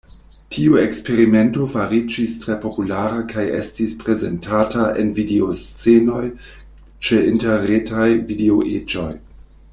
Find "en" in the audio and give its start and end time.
5.03-5.13